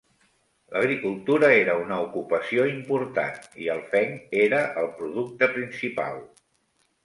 L'agricultura 0.75 1.49
era 1.57 1.75
una 1.81 1.99
ocupació 2.07 2.65
important, 2.71 3.37
i 3.67 3.69
el 3.77 3.85
fenc 3.95 4.35
era 4.47 4.65
el 4.85 4.93
producte 4.99 5.55
principal. 5.57 6.23